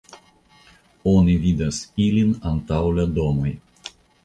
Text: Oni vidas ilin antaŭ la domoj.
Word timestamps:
Oni 1.11 1.35
vidas 1.43 1.83
ilin 2.07 2.33
antaŭ 2.55 2.83
la 3.01 3.09
domoj. 3.21 3.55